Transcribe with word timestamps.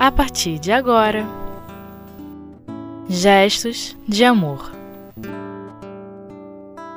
a 0.00 0.10
partir 0.10 0.58
de 0.58 0.72
agora. 0.72 1.26
Gestos 3.06 3.94
de 4.08 4.24
amor. 4.24 4.72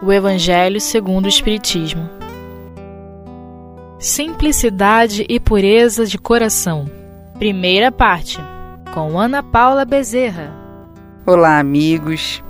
O 0.01 0.09
Evangelho 0.09 0.79
segundo 0.79 1.25
o 1.25 1.27
Espiritismo. 1.27 2.09
Simplicidade 3.99 5.25
e 5.27 5.37
pureza 5.37 6.05
de 6.05 6.17
coração. 6.17 6.89
Primeira 7.37 7.91
parte, 7.91 8.39
com 8.93 9.19
Ana 9.19 9.43
Paula 9.43 9.83
Bezerra. 9.83 10.53
Olá, 11.25 11.59
amigos. 11.59 12.41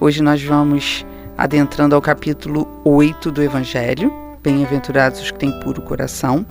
Hoje 0.00 0.22
nós 0.22 0.42
vamos 0.42 1.04
adentrando 1.36 1.94
ao 1.94 2.00
capítulo 2.00 2.66
8 2.82 3.30
do 3.30 3.42
Evangelho. 3.42 4.10
Bem-aventurados 4.42 5.20
os 5.20 5.30
que 5.30 5.38
têm 5.38 5.60
puro 5.60 5.82
coração. 5.82 6.46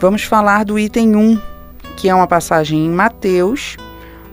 Vamos 0.00 0.22
falar 0.22 0.64
do 0.64 0.78
item 0.78 1.14
1, 1.14 1.57
que 1.98 2.08
é 2.08 2.14
uma 2.14 2.28
passagem 2.28 2.86
em 2.86 2.90
Mateus, 2.90 3.76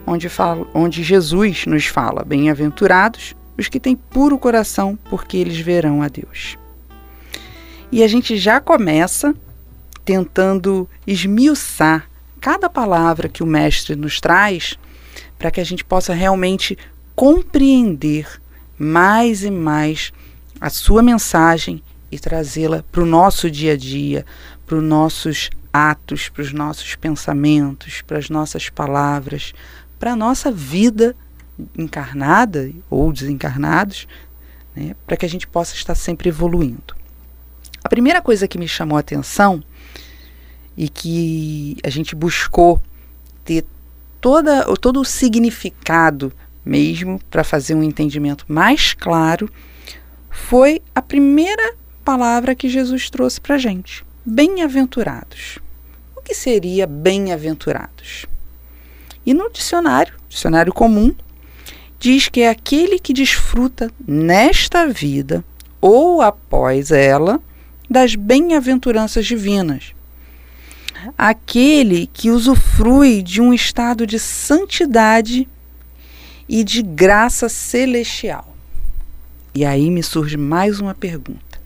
onde, 0.05 0.29
fala, 0.29 0.67
onde 0.71 1.01
Jesus 1.01 1.65
nos 1.65 1.87
fala: 1.87 2.23
Bem-aventurados 2.23 3.33
os 3.57 3.67
que 3.67 3.79
têm 3.79 3.95
puro 3.95 4.37
coração, 4.37 4.95
porque 5.09 5.35
eles 5.35 5.57
verão 5.57 6.03
a 6.03 6.07
Deus. 6.07 6.59
E 7.91 8.03
a 8.03 8.07
gente 8.07 8.37
já 8.37 8.61
começa 8.61 9.33
tentando 10.03 10.87
esmiuçar 11.07 12.07
cada 12.39 12.69
palavra 12.69 13.27
que 13.27 13.41
o 13.41 13.47
Mestre 13.47 13.95
nos 13.95 14.19
traz, 14.19 14.77
para 15.39 15.49
que 15.49 15.59
a 15.59 15.63
gente 15.63 15.83
possa 15.83 16.13
realmente 16.13 16.77
compreender 17.15 18.27
mais 18.77 19.43
e 19.43 19.49
mais 19.49 20.13
a 20.61 20.69
sua 20.69 21.01
mensagem 21.01 21.81
e 22.11 22.19
trazê-la 22.19 22.83
para 22.91 23.01
o 23.01 23.07
nosso 23.07 23.49
dia 23.49 23.73
a 23.73 23.77
dia, 23.77 24.23
para 24.67 24.75
os 24.77 24.83
nossos 24.83 25.49
atos, 25.75 26.29
para 26.29 26.41
os 26.41 26.53
nossos 26.53 26.95
pensamentos, 26.95 28.01
para 28.01 28.17
as 28.17 28.29
nossas 28.29 28.69
palavras, 28.69 29.53
para 29.99 30.13
a 30.13 30.15
nossa 30.15 30.51
vida 30.51 31.15
encarnada 31.77 32.71
ou 32.89 33.11
desencarnados, 33.11 34.07
né, 34.75 34.95
para 35.05 35.17
que 35.17 35.25
a 35.25 35.29
gente 35.29 35.47
possa 35.47 35.75
estar 35.75 35.95
sempre 35.95 36.29
evoluindo. 36.29 36.95
A 37.83 37.89
primeira 37.89 38.21
coisa 38.21 38.47
que 38.47 38.57
me 38.57 38.67
chamou 38.67 38.97
a 38.97 39.01
atenção 39.01 39.63
e 40.77 40.89
que 40.89 41.77
a 41.83 41.89
gente 41.89 42.15
buscou 42.15 42.81
ter 43.43 43.65
toda, 44.21 44.65
todo 44.77 45.01
o 45.01 45.05
significado 45.05 46.31
mesmo 46.63 47.19
para 47.29 47.43
fazer 47.43 47.75
um 47.75 47.83
entendimento 47.83 48.45
mais 48.47 48.93
claro 48.93 49.49
foi 50.29 50.81
a 50.93 51.01
primeira 51.01 51.75
palavra 52.03 52.55
que 52.55 52.67
Jesus 52.67 53.09
trouxe 53.09 53.39
para 53.39 53.55
a 53.55 53.59
gente: 53.59 54.03
bem-aventurados. 54.25 55.59
Que 56.25 56.33
seria 56.33 56.87
bem-aventurados? 56.87 58.25
E 59.23 59.31
no 59.31 59.47
dicionário, 59.47 60.15
dicionário 60.27 60.73
comum, 60.73 61.13
diz 61.99 62.29
que 62.29 62.41
é 62.41 62.49
aquele 62.49 62.97
que 62.97 63.13
desfruta 63.13 63.91
nesta 64.07 64.87
vida 64.87 65.45
ou 65.79 66.23
após 66.23 66.89
ela 66.89 67.39
das 67.87 68.15
bem-aventuranças 68.15 69.27
divinas. 69.27 69.93
Aquele 71.15 72.07
que 72.07 72.31
usufrui 72.31 73.21
de 73.21 73.39
um 73.39 73.53
estado 73.53 74.07
de 74.07 74.17
santidade 74.17 75.47
e 76.49 76.63
de 76.63 76.81
graça 76.81 77.47
celestial. 77.47 78.55
E 79.53 79.63
aí 79.63 79.91
me 79.91 80.01
surge 80.01 80.37
mais 80.37 80.79
uma 80.79 80.95
pergunta: 80.95 81.61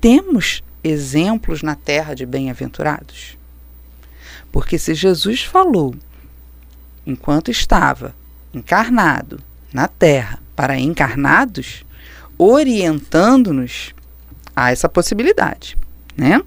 temos 0.00 0.62
exemplos 0.82 1.62
na 1.62 1.74
terra 1.74 2.14
de 2.14 2.24
bem-aventurados? 2.24 3.38
Porque 4.52 4.78
se 4.78 4.94
Jesus 4.94 5.42
falou, 5.42 5.94
enquanto 7.06 7.50
estava 7.50 8.14
encarnado 8.52 9.40
na 9.72 9.86
terra 9.86 10.40
para 10.56 10.78
encarnados, 10.78 11.84
orientando-nos 12.36 13.94
a 14.54 14.70
essa 14.70 14.88
possibilidade, 14.88 15.76
né? 16.16 16.42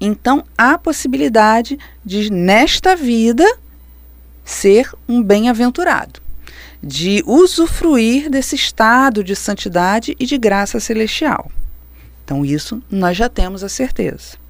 Então, 0.00 0.44
há 0.58 0.76
possibilidade 0.76 1.78
de, 2.04 2.30
nesta 2.30 2.96
vida, 2.96 3.46
ser 4.44 4.90
um 5.08 5.22
bem-aventurado, 5.22 6.20
de 6.82 7.22
usufruir 7.24 8.28
desse 8.28 8.56
estado 8.56 9.22
de 9.22 9.36
santidade 9.36 10.16
e 10.18 10.26
de 10.26 10.36
graça 10.36 10.80
celestial. 10.80 11.52
Então, 12.24 12.44
isso 12.44 12.82
nós 12.90 13.16
já 13.16 13.28
temos 13.28 13.62
a 13.62 13.68
certeza. 13.68 14.41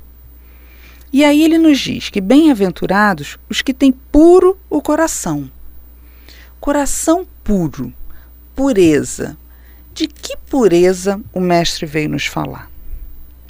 E 1.12 1.24
aí 1.24 1.42
ele 1.42 1.58
nos 1.58 1.78
diz 1.78 2.08
que 2.08 2.20
bem-aventurados 2.20 3.38
os 3.50 3.60
que 3.60 3.74
têm 3.74 3.92
puro 3.92 4.58
o 4.70 4.80
coração. 4.80 5.50
Coração 6.58 7.26
puro, 7.44 7.92
pureza. 8.56 9.36
De 9.92 10.06
que 10.06 10.36
pureza 10.48 11.20
o 11.30 11.40
Mestre 11.40 11.84
veio 11.84 12.08
nos 12.08 12.24
falar? 12.24 12.70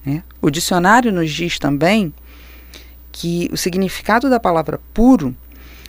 Né? 0.05 0.25
O 0.41 0.51
dicionário 0.51 1.13
nos 1.13 1.31
diz 1.31 1.57
também 1.57 2.13
que 3.13 3.49
o 3.53 3.57
significado 3.57 4.29
da 4.29 4.41
palavra 4.41 4.81
puro 4.93 5.37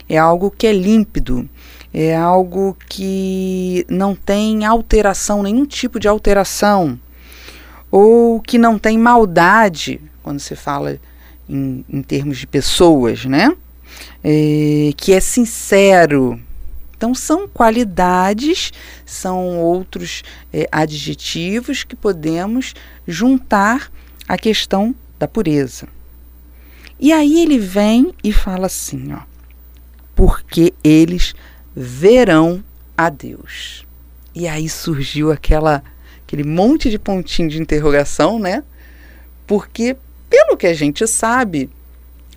é 0.08 0.18
algo 0.18 0.52
que 0.52 0.68
é 0.68 0.74
límpido, 0.74 1.50
é 1.92 2.16
algo 2.16 2.78
que 2.88 3.84
não 3.90 4.14
tem 4.14 4.66
alteração, 4.66 5.42
nenhum 5.42 5.66
tipo 5.66 6.00
de 6.00 6.08
alteração, 6.08 7.00
ou 7.90 8.40
que 8.42 8.60
não 8.60 8.78
tem 8.78 8.98
maldade, 8.98 10.00
quando 10.22 10.40
se 10.40 10.56
fala 10.56 11.00
em, 11.48 11.84
em 11.90 12.02
termos 12.02 12.38
de 12.38 12.48
pessoas, 12.48 13.26
né? 13.26 13.56
É, 14.24 14.92
que 14.98 15.14
é 15.14 15.20
sincero. 15.20 16.40
Então, 16.96 17.14
são 17.14 17.48
qualidades, 17.48 18.72
são 19.06 19.60
outros 19.60 20.24
é, 20.54 20.68
adjetivos 20.72 21.84
que 21.84 21.96
podemos 21.96 22.74
juntar 23.08 23.92
à 24.28 24.38
questão 24.38 24.96
da 25.20 25.28
pureza. 25.28 25.88
E 27.00 27.12
aí 27.12 27.42
ele 27.42 27.60
vem 27.60 28.14
e 28.24 28.32
fala 28.32 28.68
assim, 28.68 29.12
ó, 29.12 29.20
porque 30.16 30.74
eles 30.84 31.34
verão 31.76 32.64
a 32.98 33.10
Deus. 33.10 33.86
E 34.34 34.48
aí 34.48 34.70
surgiu 34.70 35.32
aquela 35.32 35.84
aquele 36.26 36.44
monte 36.44 36.90
de 36.90 36.98
pontinho 36.98 37.50
de 37.50 37.62
interrogação, 37.62 38.40
né? 38.40 38.64
Porque 39.46 39.98
pelo 40.34 40.58
que 40.58 40.66
a 40.66 40.74
gente 40.74 41.06
sabe, 41.06 41.70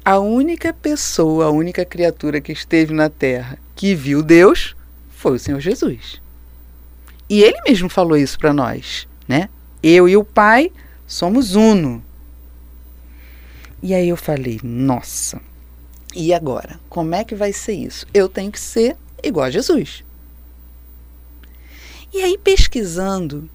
a 0.04 0.18
única 0.18 0.70
pessoa, 0.70 1.46
a 1.46 1.50
única 1.50 1.82
criatura 1.82 2.42
que 2.42 2.52
esteve 2.52 2.92
na 2.92 3.08
Terra 3.08 3.58
que 3.74 3.94
viu 3.94 4.22
Deus 4.22 4.76
foi 5.08 5.36
o 5.36 5.38
Senhor 5.38 5.60
Jesus. 5.60 6.20
E 7.26 7.42
ele 7.42 7.58
mesmo 7.66 7.88
falou 7.88 8.18
isso 8.18 8.38
para 8.38 8.52
nós, 8.52 9.08
né? 9.26 9.48
Eu 9.82 10.06
e 10.06 10.14
o 10.14 10.22
Pai 10.22 10.70
somos 11.06 11.54
uno. 11.54 12.04
E 13.82 13.94
aí 13.94 14.10
eu 14.10 14.16
falei, 14.18 14.60
nossa, 14.62 15.40
e 16.14 16.34
agora? 16.34 16.78
Como 16.90 17.14
é 17.14 17.24
que 17.24 17.34
vai 17.34 17.50
ser 17.54 17.72
isso? 17.72 18.06
Eu 18.12 18.28
tenho 18.28 18.52
que 18.52 18.60
ser 18.60 18.94
igual 19.22 19.46
a 19.46 19.50
Jesus. 19.50 20.04
E 22.12 22.20
aí, 22.20 22.36
pesquisando 22.36 23.48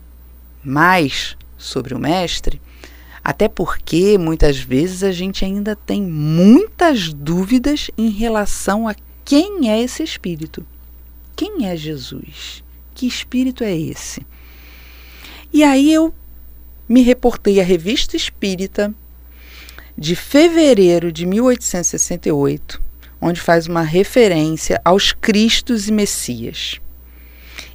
mais 0.64 1.38
sobre 1.60 1.94
o 1.94 2.00
Mestre, 2.00 2.60
até 3.24 3.48
porque 3.48 4.18
muitas 4.18 4.58
vezes 4.58 5.04
a 5.04 5.12
gente 5.12 5.46
ainda 5.46 5.76
tem 5.76 6.02
muitas 6.02 7.14
dúvidas 7.14 7.92
em 7.98 8.10
relação 8.10 8.88
a 8.88 8.96
quem 9.24 9.70
é 9.70 9.82
esse 9.82 10.04
espírito. 10.04 10.66
Quem 11.36 11.68
é 11.68 11.76
Jesus? 11.76 12.64
Que 12.96 13.06
espírito 13.06 13.64
é 13.64 13.76
esse? 13.76 14.26
E 15.54 15.64
aí 15.64 15.94
eu 15.94 16.14
me 16.88 17.02
reportei 17.02 17.60
à 17.60 17.64
Revista 17.64 18.16
Espírita 18.16 18.94
de 19.98 20.16
fevereiro 20.16 21.12
de 21.12 21.26
1868, 21.26 22.82
onde 23.20 23.40
faz 23.40 23.68
uma 23.68 23.82
referência 23.82 24.82
aos 24.84 25.12
Cristos 25.12 25.88
e 25.88 25.92
Messias. 25.92 26.82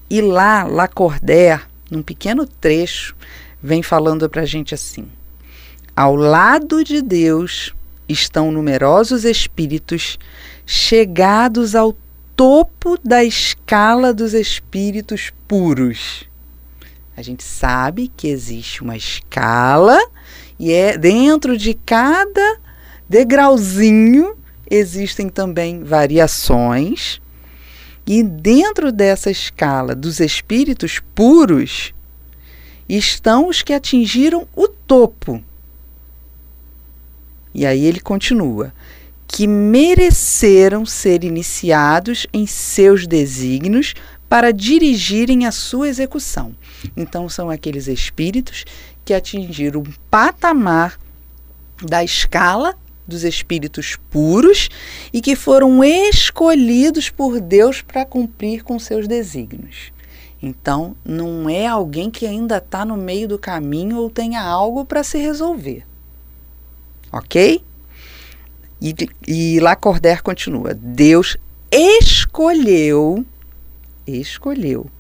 E 0.09 0.21
lá, 0.21 0.65
Lacordaire, 0.65 1.63
num 1.91 2.03
pequeno 2.03 2.47
trecho, 2.47 3.15
vem 3.63 3.83
falando 3.83 4.29
para 4.29 4.43
a 4.43 4.47
gente 4.47 4.75
assim: 4.75 5.07
ao 5.97 6.15
lado 6.15 6.85
de 6.85 7.01
Deus 7.01 7.75
estão 8.07 8.53
numerosos 8.53 9.25
espíritos 9.25 10.19
chegados 10.67 11.75
ao 11.75 11.97
topo 12.37 12.99
da 13.03 13.25
escala 13.25 14.13
dos 14.13 14.35
espíritos 14.35 15.33
puros. 15.49 16.29
A 17.17 17.23
gente 17.23 17.43
sabe 17.43 18.13
que 18.15 18.29
existe 18.29 18.83
uma 18.83 18.97
escala 18.97 19.99
e 20.59 20.71
é 20.71 20.99
dentro 20.99 21.57
de 21.57 21.73
cada 21.73 22.61
degrauzinho 23.09 24.37
existem 24.71 25.29
também 25.31 25.83
variações. 25.83 27.21
E 28.07 28.23
dentro 28.23 28.93
dessa 28.93 29.31
escala 29.31 29.95
dos 29.95 30.21
espíritos 30.21 31.01
puros 31.15 31.93
estão 32.89 33.49
os 33.49 33.63
que 33.63 33.73
atingiram 33.73 34.47
o 34.55 34.69
topo, 34.69 35.43
e 37.57 37.65
aí 37.65 37.87
ele 37.87 38.01
continua: 38.01 38.73
que 39.27 39.47
mereceram 39.47 40.85
ser 40.85 41.25
iniciados 41.25 42.27
em 42.33 42.47
seus 42.47 43.07
desígnios 43.07 43.95
para 44.29 44.53
dirigirem 44.53 45.47
a 45.47 45.53
sua 45.53 45.89
execução. 45.89 46.55
Então, 46.95 47.29
são 47.29 47.49
aqueles 47.49 47.89
espíritos 47.89 48.65
que 49.05 49.15
atingiram 49.15 49.81
um 49.81 49.93
patamar 50.11 50.99
da 51.83 52.05
escala 52.05 52.75
dos 53.09 53.25
espíritos 53.25 53.97
puros 54.11 54.69
e 55.13 55.21
que 55.21 55.37
foram 55.37 55.83
escolhidos 55.83 57.09
por 57.09 57.41
Deus 57.41 57.81
para 57.81 58.05
cumprir 58.05 58.65
com 58.65 58.79
seus 58.79 59.09
desígnios. 59.09 59.93
Então, 60.43 60.95
não 61.05 61.49
é 61.49 61.67
alguém 61.67 62.11
que 62.11 62.27
ainda 62.27 62.59
está 62.59 62.85
no 62.85 62.97
meio 62.97 63.27
do 63.27 63.39
caminho 63.39 63.97
ou 63.97 64.11
tenha 64.11 64.43
algo 64.43 64.85
para 64.85 65.03
se 65.03 65.17
resolver. 65.19 65.85
Ok? 67.13 67.63
E, 68.81 68.95
e 69.27 69.61
Lacordaire 69.61 70.23
continua: 70.23 70.75
Deus 70.75 71.37
escolheu, 71.71 73.25
escolheu, 74.07 74.91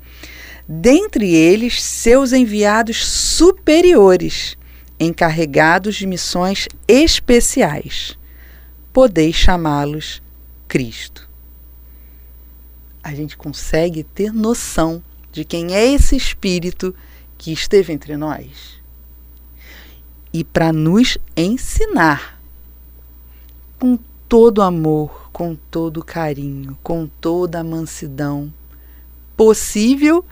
dentre 0.67 1.35
eles 1.35 1.83
seus 1.83 2.33
enviados 2.33 3.05
superiores, 3.05 4.57
encarregados 4.99 5.97
de 5.97 6.07
missões 6.07 6.69
especiais. 6.89 8.19
Podeis 8.93 9.37
chamá-los 9.37 10.23
Cristo. 10.67 11.29
A 13.03 13.15
gente 13.15 13.37
consegue 13.37 14.03
ter 14.03 14.33
noção 14.33 15.03
de 15.31 15.45
quem 15.45 15.75
é 15.75 15.93
esse 15.93 16.17
Espírito 16.17 16.95
que 17.37 17.53
esteve 17.53 17.93
entre 17.93 18.17
nós 18.17 18.77
e 20.37 20.45
para 20.45 20.71
nos 20.71 21.17
ensinar 21.35 22.39
com 23.79 23.99
todo 24.29 24.61
amor, 24.61 25.31
com 25.33 25.55
todo 25.71 26.05
carinho, 26.05 26.77
com 26.83 27.07
toda 27.07 27.61
a 27.61 27.65
mansidão 27.65 28.53
possível 29.35 30.23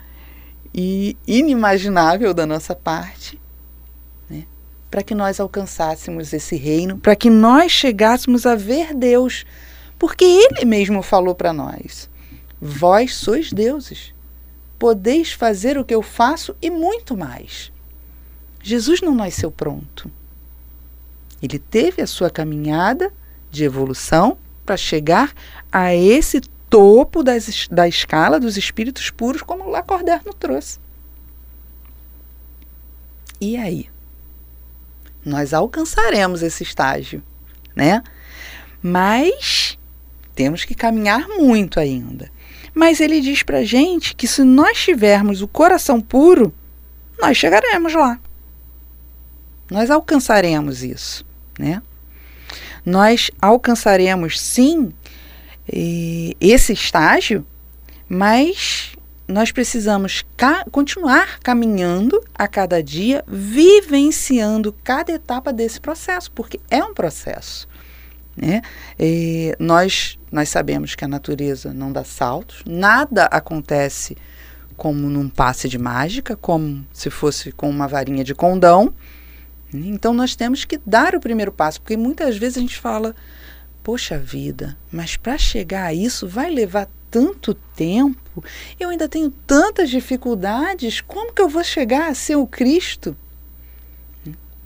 e 0.74 1.16
inimaginável 1.26 2.34
da 2.34 2.44
nossa 2.44 2.74
parte, 2.76 3.40
né? 4.28 4.44
para 4.90 5.02
que 5.02 5.14
nós 5.14 5.40
alcançássemos 5.40 6.34
esse 6.34 6.54
reino, 6.54 6.98
para 6.98 7.16
que 7.16 7.30
nós 7.30 7.72
chegássemos 7.72 8.44
a 8.44 8.54
ver 8.54 8.92
Deus, 8.92 9.46
porque 9.98 10.26
Ele 10.26 10.66
mesmo 10.66 11.00
falou 11.02 11.34
para 11.34 11.54
nós: 11.54 12.10
Vós 12.60 13.14
sois 13.14 13.50
deuses, 13.50 14.12
podeis 14.78 15.32
fazer 15.32 15.78
o 15.78 15.84
que 15.84 15.94
eu 15.94 16.02
faço 16.02 16.54
e 16.60 16.68
muito 16.68 17.16
mais. 17.16 17.72
Jesus 18.64 19.02
não 19.02 19.14
nasceu 19.14 19.50
pronto. 19.50 20.10
Ele 21.42 21.58
teve 21.58 22.00
a 22.00 22.06
sua 22.06 22.30
caminhada 22.30 23.12
de 23.50 23.62
evolução 23.62 24.38
para 24.64 24.74
chegar 24.74 25.34
a 25.70 25.94
esse 25.94 26.40
topo 26.70 27.22
das, 27.22 27.68
da 27.70 27.86
escala 27.86 28.40
dos 28.40 28.56
espíritos 28.56 29.10
puros, 29.10 29.42
como 29.42 29.68
Lacordaire 29.68 30.24
nos 30.24 30.36
trouxe. 30.36 30.78
E 33.38 33.58
aí? 33.58 33.90
Nós 35.22 35.52
alcançaremos 35.52 36.42
esse 36.42 36.62
estágio, 36.62 37.22
né? 37.76 38.02
Mas 38.82 39.78
temos 40.34 40.64
que 40.64 40.74
caminhar 40.74 41.28
muito 41.28 41.78
ainda. 41.78 42.32
Mas 42.74 42.98
ele 42.98 43.20
diz 43.20 43.42
para 43.42 43.62
gente 43.62 44.16
que 44.16 44.26
se 44.26 44.42
nós 44.42 44.78
tivermos 44.78 45.42
o 45.42 45.48
coração 45.48 46.00
puro, 46.00 46.50
nós 47.20 47.36
chegaremos 47.36 47.92
lá. 47.92 48.18
Nós 49.70 49.90
alcançaremos 49.90 50.82
isso, 50.82 51.24
né? 51.58 51.82
nós 52.84 53.30
alcançaremos 53.40 54.40
sim 54.40 54.92
esse 56.40 56.72
estágio, 56.72 57.46
mas 58.08 58.94
nós 59.26 59.50
precisamos 59.50 60.22
ca 60.36 60.66
continuar 60.70 61.38
caminhando 61.40 62.22
a 62.34 62.46
cada 62.46 62.82
dia, 62.82 63.24
vivenciando 63.26 64.74
cada 64.84 65.12
etapa 65.12 65.52
desse 65.52 65.80
processo, 65.80 66.30
porque 66.32 66.60
é 66.70 66.84
um 66.84 66.92
processo. 66.92 67.66
Né? 68.36 68.60
E 68.98 69.54
nós, 69.58 70.18
nós 70.30 70.50
sabemos 70.50 70.94
que 70.94 71.04
a 71.04 71.08
natureza 71.08 71.72
não 71.72 71.90
dá 71.90 72.04
saltos, 72.04 72.62
nada 72.66 73.24
acontece 73.26 74.16
como 74.76 75.08
num 75.08 75.30
passe 75.30 75.68
de 75.68 75.78
mágica, 75.78 76.36
como 76.36 76.84
se 76.92 77.08
fosse 77.08 77.52
com 77.52 77.70
uma 77.70 77.88
varinha 77.88 78.24
de 78.24 78.34
condão. 78.34 78.92
Então 79.76 80.14
nós 80.14 80.36
temos 80.36 80.64
que 80.64 80.78
dar 80.84 81.14
o 81.14 81.20
primeiro 81.20 81.52
passo, 81.52 81.80
porque 81.80 81.96
muitas 81.96 82.36
vezes 82.36 82.58
a 82.58 82.60
gente 82.60 82.78
fala, 82.78 83.14
poxa 83.82 84.18
vida, 84.18 84.76
mas 84.90 85.16
para 85.16 85.36
chegar 85.36 85.86
a 85.86 85.94
isso 85.94 86.28
vai 86.28 86.50
levar 86.50 86.88
tanto 87.10 87.54
tempo, 87.54 88.44
eu 88.78 88.88
ainda 88.88 89.08
tenho 89.08 89.30
tantas 89.30 89.90
dificuldades, 89.90 91.00
como 91.00 91.32
que 91.32 91.40
eu 91.40 91.48
vou 91.48 91.62
chegar 91.62 92.08
a 92.08 92.14
ser 92.14 92.36
o 92.36 92.46
Cristo? 92.46 93.16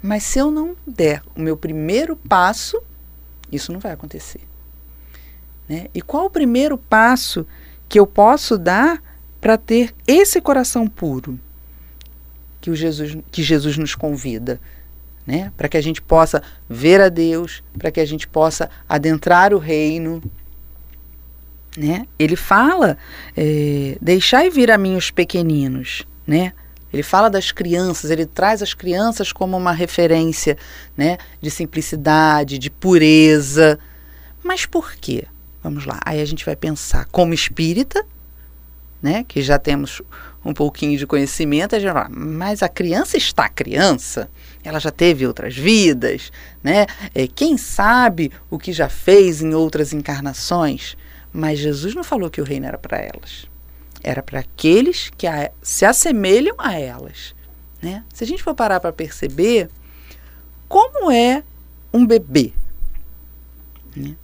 Mas 0.02 0.22
se 0.22 0.38
eu 0.38 0.50
não 0.50 0.76
der 0.86 1.22
o 1.36 1.40
meu 1.40 1.56
primeiro 1.56 2.16
passo, 2.16 2.80
isso 3.50 3.72
não 3.72 3.80
vai 3.80 3.92
acontecer. 3.92 4.40
Né? 5.68 5.88
E 5.94 6.00
qual 6.00 6.26
o 6.26 6.30
primeiro 6.30 6.78
passo 6.78 7.46
que 7.88 7.98
eu 7.98 8.06
posso 8.06 8.56
dar 8.56 9.02
para 9.40 9.58
ter 9.58 9.94
esse 10.06 10.40
coração 10.40 10.86
puro 10.86 11.38
que, 12.60 12.70
o 12.70 12.76
Jesus, 12.76 13.18
que 13.30 13.42
Jesus 13.42 13.76
nos 13.76 13.94
convida? 13.94 14.60
Né? 15.28 15.52
Para 15.58 15.68
que 15.68 15.76
a 15.76 15.80
gente 15.82 16.00
possa 16.00 16.42
ver 16.66 17.02
a 17.02 17.10
Deus, 17.10 17.62
para 17.78 17.90
que 17.90 18.00
a 18.00 18.06
gente 18.06 18.26
possa 18.26 18.70
adentrar 18.88 19.52
o 19.52 19.58
reino. 19.58 20.22
Né? 21.76 22.06
Ele 22.18 22.34
fala, 22.34 22.96
é, 23.36 23.98
deixai 24.00 24.48
vir 24.48 24.70
a 24.70 24.78
mim 24.78 24.96
os 24.96 25.10
pequeninos, 25.10 26.06
né? 26.26 26.54
Ele 26.90 27.02
fala 27.02 27.28
das 27.28 27.52
crianças, 27.52 28.10
ele 28.10 28.24
traz 28.24 28.62
as 28.62 28.72
crianças 28.72 29.30
como 29.30 29.54
uma 29.54 29.72
referência, 29.72 30.56
né, 30.96 31.18
de 31.38 31.50
simplicidade, 31.50 32.58
de 32.58 32.70
pureza. 32.70 33.78
Mas 34.42 34.64
por 34.64 34.94
quê? 34.94 35.26
Vamos 35.62 35.84
lá. 35.84 36.00
Aí 36.06 36.22
a 36.22 36.24
gente 36.24 36.46
vai 36.46 36.56
pensar 36.56 37.04
como 37.12 37.34
espírita, 37.34 38.02
né, 39.02 39.22
que 39.28 39.42
já 39.42 39.58
temos 39.58 40.00
um 40.48 40.54
pouquinho 40.54 40.98
de 40.98 41.06
conhecimento, 41.06 41.76
a 41.76 41.78
gente 41.78 41.92
vai 41.92 42.04
falar, 42.04 42.14
mas 42.14 42.62
a 42.62 42.68
criança 42.68 43.16
está 43.16 43.48
criança 43.48 44.28
ela 44.68 44.78
já 44.78 44.90
teve 44.90 45.26
outras 45.26 45.56
vidas, 45.56 46.30
né? 46.62 46.86
É, 47.14 47.26
quem 47.26 47.56
sabe 47.56 48.30
o 48.50 48.58
que 48.58 48.72
já 48.72 48.88
fez 48.88 49.40
em 49.40 49.54
outras 49.54 49.92
encarnações? 49.92 50.96
Mas 51.32 51.58
Jesus 51.58 51.94
não 51.94 52.04
falou 52.04 52.30
que 52.30 52.40
o 52.40 52.44
reino 52.44 52.66
era 52.66 52.78
para 52.78 52.98
elas. 52.98 53.46
Era 54.02 54.22
para 54.22 54.40
aqueles 54.40 55.10
que 55.16 55.26
a, 55.26 55.50
se 55.62 55.84
assemelham 55.84 56.54
a 56.58 56.78
elas. 56.78 57.34
Né? 57.80 58.04
Se 58.12 58.24
a 58.24 58.26
gente 58.26 58.42
for 58.42 58.54
parar 58.54 58.80
para 58.80 58.92
perceber, 58.92 59.70
como 60.68 61.10
é 61.10 61.42
um 61.92 62.06
bebê? 62.06 62.52
Né? 63.94 64.16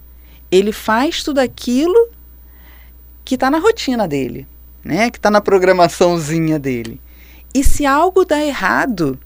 Ele 0.51 0.73
faz 0.73 1.23
tudo 1.23 1.39
aquilo 1.39 2.11
que 3.25 3.35
está 3.37 3.51
na 3.51 3.59
rotina 3.59 4.07
dele, 4.07 4.47
né? 4.85 5.11
que 5.11 5.19
está 5.19 5.31
na 5.31 5.41
programaçãozinha 5.41 6.59
dele. 6.59 7.01
E 7.53 7.63
se 7.63 7.87
algo 7.87 8.25
dá 8.25 8.45
errado, 8.45 9.19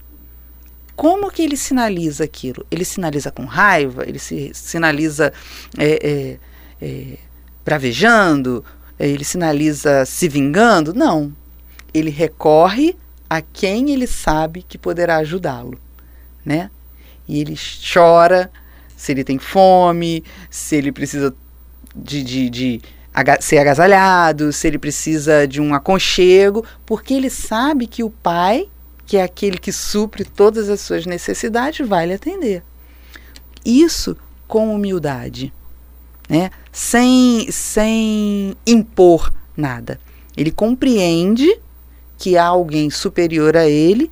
como 0.94 1.30
que 1.30 1.42
ele 1.42 1.56
sinaliza 1.56 2.24
aquilo? 2.24 2.66
Ele 2.70 2.84
sinaliza 2.84 3.30
com 3.30 3.44
raiva? 3.44 4.04
Ele 4.06 4.18
se 4.18 4.50
sinaliza 4.54 5.32
é, 5.78 6.08
é, 6.08 6.38
é, 6.80 7.18
bravejando? 7.64 8.64
É, 8.98 9.08
ele 9.08 9.24
sinaliza 9.24 10.04
se 10.04 10.28
vingando? 10.28 10.92
Não. 10.92 11.32
Ele 11.94 12.10
recorre 12.10 12.96
a 13.30 13.40
quem 13.40 13.90
ele 13.90 14.06
sabe 14.06 14.62
que 14.62 14.76
poderá 14.76 15.16
ajudá-lo, 15.18 15.78
né? 16.44 16.70
E 17.26 17.40
ele 17.40 17.54
chora 17.92 18.50
se 18.96 19.12
ele 19.12 19.22
tem 19.22 19.38
fome, 19.38 20.24
se 20.50 20.76
ele 20.76 20.90
precisa 20.90 21.34
de, 21.94 22.22
de, 22.22 22.50
de 22.50 22.82
ser 23.40 23.58
agasalhado, 23.58 24.52
se 24.52 24.66
ele 24.66 24.78
precisa 24.78 25.46
de 25.46 25.60
um 25.60 25.74
aconchego, 25.74 26.64
porque 26.86 27.14
ele 27.14 27.30
sabe 27.30 27.86
que 27.86 28.04
o 28.04 28.10
pai 28.10 28.68
que 29.08 29.16
é 29.16 29.22
aquele 29.22 29.56
que 29.56 29.72
supre 29.72 30.22
todas 30.22 30.68
as 30.68 30.82
suas 30.82 31.06
necessidades, 31.06 31.88
vai 31.88 32.06
lhe 32.06 32.12
atender. 32.12 32.62
Isso 33.64 34.14
com 34.46 34.74
humildade, 34.74 35.50
né? 36.28 36.50
sem, 36.70 37.50
sem 37.50 38.54
impor 38.66 39.32
nada. 39.56 39.98
Ele 40.36 40.50
compreende 40.50 41.58
que 42.18 42.36
há 42.36 42.44
alguém 42.44 42.90
superior 42.90 43.56
a 43.56 43.66
ele, 43.66 44.10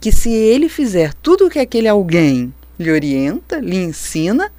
que 0.00 0.12
se 0.12 0.30
ele 0.30 0.68
fizer 0.68 1.12
tudo 1.12 1.46
o 1.46 1.50
que 1.50 1.58
aquele 1.58 1.88
alguém 1.88 2.54
lhe 2.78 2.92
orienta, 2.92 3.58
lhe 3.58 3.76
ensina, 3.76 4.52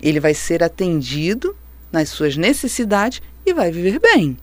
ele 0.00 0.20
vai 0.20 0.34
ser 0.34 0.62
atendido 0.62 1.56
nas 1.94 2.10
suas 2.10 2.36
necessidades 2.36 3.22
e 3.46 3.54
vai 3.54 3.70
viver 3.70 3.98
bem. 3.98 4.36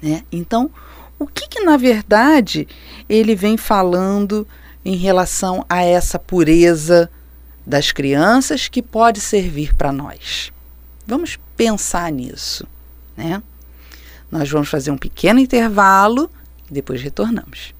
Né? 0.00 0.24
Então, 0.32 0.70
o 1.18 1.26
que, 1.26 1.46
que 1.46 1.60
na 1.60 1.76
verdade 1.76 2.66
ele 3.08 3.34
vem 3.34 3.56
falando 3.56 4.46
em 4.84 4.96
relação 4.96 5.66
a 5.68 5.82
essa 5.82 6.18
pureza, 6.18 7.10
das 7.66 7.92
crianças 7.92 8.68
que 8.68 8.82
pode 8.82 9.20
servir 9.20 9.74
para 9.74 9.92
nós. 9.92 10.52
Vamos 11.06 11.38
pensar 11.56 12.10
nisso, 12.10 12.66
né? 13.16 13.42
Nós 14.30 14.50
vamos 14.50 14.68
fazer 14.68 14.90
um 14.90 14.98
pequeno 14.98 15.40
intervalo 15.40 16.30
e 16.68 16.74
depois 16.74 17.02
retornamos. 17.02 17.74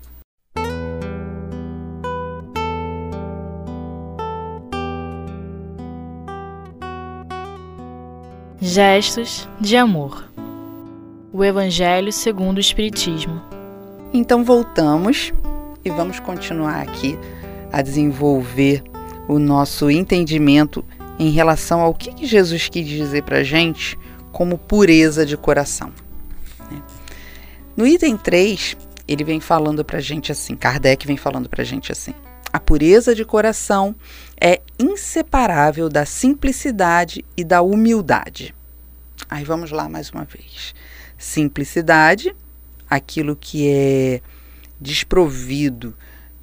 Gestos 8.63 9.49
de 9.59 9.75
amor. 9.75 10.31
O 11.33 11.43
Evangelho 11.43 12.13
segundo 12.13 12.59
o 12.59 12.61
Espiritismo. 12.61 13.41
Então 14.13 14.45
voltamos 14.45 15.33
e 15.83 15.89
vamos 15.89 16.21
continuar 16.21 16.83
aqui 16.83 17.19
a 17.73 17.81
desenvolver 17.81 18.85
o 19.27 19.39
nosso 19.39 19.91
entendimento 19.91 20.85
em 21.19 21.31
relação 21.31 21.81
ao 21.81 21.95
que 21.95 22.27
Jesus 22.27 22.69
quis 22.69 22.87
dizer 22.87 23.23
para 23.23 23.39
a 23.39 23.43
gente 23.43 23.99
como 24.31 24.59
pureza 24.59 25.25
de 25.25 25.39
coração. 25.39 25.91
No 27.75 27.87
item 27.87 28.19
3, 28.19 28.77
ele 29.09 29.25
vem 29.25 29.41
falando 29.41 29.83
para 29.83 29.97
a 29.97 30.03
gente 30.03 30.31
assim, 30.31 30.55
Kardec 30.55 31.07
vem 31.07 31.17
falando 31.17 31.49
para 31.49 31.63
a 31.63 31.65
gente 31.65 31.91
assim, 31.91 32.13
a 32.53 32.59
pureza 32.59 33.15
de 33.15 33.25
coração 33.25 33.95
é 34.41 34.61
inseparável 34.79 35.89
da 35.89 36.05
simplicidade 36.05 37.25
e 37.37 37.45
da 37.45 37.63
humildade. 37.63 38.55
Aí 39.29 39.45
vamos 39.45 39.71
lá 39.71 39.89
mais 39.89 40.11
uma 40.11 40.25
vez. 40.25 40.75
Simplicidade, 41.17 42.35
aquilo 42.89 43.37
que 43.37 43.69
é 43.69 44.21
desprovido 44.81 45.95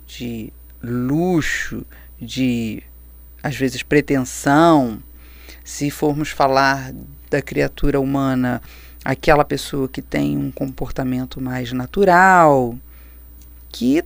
de 0.06 0.54
luxo, 0.82 1.86
de 2.22 2.84
às 3.44 3.56
vezes 3.56 3.84
pretensão. 3.84 5.02
Se 5.64 5.90
formos 5.90 6.30
falar 6.30 6.94
da 7.30 7.42
criatura 7.42 8.00
humana, 8.00 8.62
aquela 9.04 9.44
pessoa 9.44 9.88
que 9.88 10.02
tem 10.02 10.38
um 10.38 10.52
comportamento 10.52 11.42
mais 11.42 11.74
natural, 11.74 12.78
que 13.70 14.04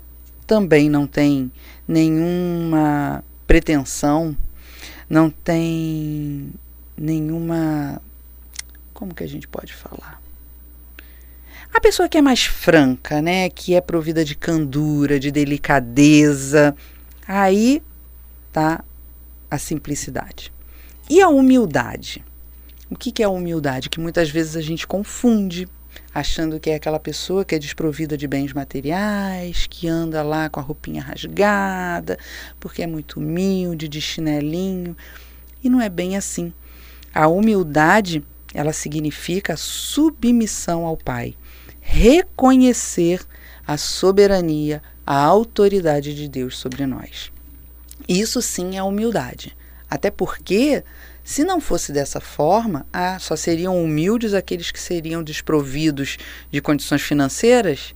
também 0.51 0.89
não 0.89 1.07
tem 1.07 1.49
nenhuma 1.87 3.23
pretensão, 3.47 4.35
não 5.09 5.29
tem 5.29 6.51
nenhuma. 6.97 8.01
Como 8.93 9.15
que 9.15 9.23
a 9.23 9.27
gente 9.27 9.47
pode 9.47 9.73
falar? 9.73 10.21
A 11.73 11.79
pessoa 11.79 12.09
que 12.09 12.17
é 12.17 12.21
mais 12.21 12.43
franca, 12.43 13.21
né, 13.21 13.49
que 13.49 13.73
é 13.73 13.79
provida 13.79 14.25
de 14.25 14.35
candura, 14.35 15.17
de 15.17 15.31
delicadeza, 15.31 16.75
aí 17.25 17.81
tá 18.51 18.83
a 19.49 19.57
simplicidade. 19.57 20.51
E 21.09 21.21
a 21.21 21.29
humildade? 21.29 22.25
O 22.89 22.97
que, 22.97 23.09
que 23.09 23.23
é 23.23 23.25
a 23.25 23.29
humildade? 23.29 23.89
Que 23.89 24.01
muitas 24.01 24.29
vezes 24.29 24.57
a 24.57 24.61
gente 24.61 24.85
confunde, 24.85 25.65
achando 26.13 26.59
que 26.59 26.69
é 26.69 26.75
aquela 26.75 26.99
pessoa 26.99 27.45
que 27.45 27.55
é 27.55 27.59
desprovida 27.59 28.17
de 28.17 28.27
bens 28.27 28.53
materiais, 28.53 29.67
que 29.69 29.87
anda 29.87 30.21
lá 30.23 30.49
com 30.49 30.59
a 30.59 30.63
roupinha 30.63 31.01
rasgada, 31.01 32.17
porque 32.59 32.81
é 32.81 32.87
muito 32.87 33.19
humilde, 33.19 33.87
de 33.87 34.01
chinelinho. 34.01 34.95
E 35.63 35.69
não 35.69 35.81
é 35.81 35.89
bem 35.89 36.17
assim. 36.17 36.53
A 37.13 37.27
humildade, 37.27 38.23
ela 38.53 38.73
significa 38.73 39.55
submissão 39.57 40.85
ao 40.85 40.97
Pai 40.97 41.35
reconhecer 41.81 43.21
a 43.65 43.75
soberania, 43.75 44.81
a 45.05 45.15
autoridade 45.15 46.15
de 46.15 46.29
Deus 46.29 46.57
sobre 46.57 46.85
nós. 46.85 47.31
Isso 48.07 48.41
sim 48.41 48.77
é 48.77 48.83
humildade. 48.83 49.55
Até 49.89 50.09
porque, 50.09 50.83
se 51.31 51.45
não 51.45 51.61
fosse 51.61 51.93
dessa 51.93 52.19
forma, 52.19 52.85
ah, 52.91 53.17
só 53.17 53.37
seriam 53.37 53.81
humildes 53.81 54.33
aqueles 54.33 54.69
que 54.69 54.79
seriam 54.79 55.23
desprovidos 55.23 56.17
de 56.51 56.61
condições 56.61 57.01
financeiras 57.01 57.95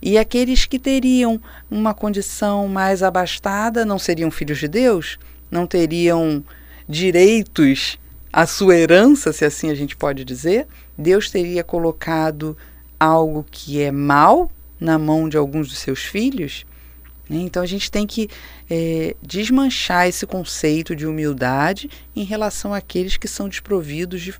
e 0.00 0.16
aqueles 0.16 0.66
que 0.66 0.78
teriam 0.78 1.40
uma 1.68 1.92
condição 1.92 2.68
mais 2.68 3.02
abastada 3.02 3.84
não 3.84 3.98
seriam 3.98 4.30
filhos 4.30 4.58
de 4.58 4.68
Deus, 4.68 5.18
não 5.50 5.66
teriam 5.66 6.44
direitos 6.88 7.98
à 8.32 8.46
sua 8.46 8.76
herança, 8.76 9.32
se 9.32 9.44
assim 9.44 9.68
a 9.68 9.74
gente 9.74 9.96
pode 9.96 10.24
dizer. 10.24 10.68
Deus 10.96 11.28
teria 11.28 11.64
colocado 11.64 12.56
algo 13.00 13.44
que 13.50 13.82
é 13.82 13.90
mal 13.90 14.48
na 14.78 14.96
mão 14.96 15.28
de 15.28 15.36
alguns 15.36 15.66
dos 15.66 15.78
seus 15.78 16.04
filhos. 16.04 16.64
Né? 17.28 17.38
Então 17.38 17.62
a 17.62 17.66
gente 17.66 17.90
tem 17.90 18.06
que 18.06 18.28
é, 18.70 19.16
desmanchar 19.22 20.08
esse 20.08 20.26
conceito 20.26 20.94
de 20.94 21.06
humildade 21.06 21.90
em 22.14 22.24
relação 22.24 22.72
àqueles 22.72 23.16
que 23.16 23.28
são 23.28 23.48
desprovidos 23.48 24.22
de 24.22 24.34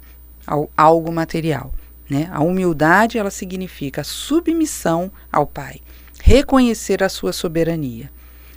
algo 0.77 1.13
material. 1.13 1.73
Né? 2.09 2.29
A 2.33 2.43
humildade 2.43 3.19
ela 3.19 3.31
significa 3.31 4.05
submissão 4.05 5.11
ao 5.31 5.47
Pai, 5.47 5.81
reconhecer 6.23 7.03
a 7.03 7.09
sua 7.09 7.33
soberania. 7.33 8.11